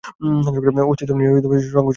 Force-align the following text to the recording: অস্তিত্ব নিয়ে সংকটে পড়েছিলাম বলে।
অস্তিত্ব 0.83 1.13
নিয়ে 1.17 1.31
সংকটে 1.31 1.47
পড়েছিলাম 1.47 1.75
বলে। 1.77 1.89